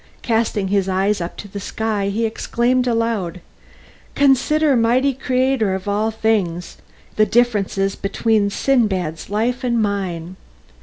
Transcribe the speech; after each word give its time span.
Casting 0.23 0.69
his 0.69 0.89
eyes 0.89 1.21
up 1.21 1.37
to 1.37 1.47
the 1.47 1.59
sky 1.59 2.07
he 2.09 2.25
exclaimed 2.25 2.87
aloud, 2.87 3.39
"Consider, 4.15 4.75
Mighty 4.75 5.13
Creator 5.13 5.75
of 5.75 5.87
all 5.87 6.09
things, 6.09 6.77
the 7.17 7.25
differences 7.27 7.95
between 7.95 8.49
Sindbad's 8.49 9.29
life 9.29 9.63
and 9.63 9.79
mine. 9.79 10.37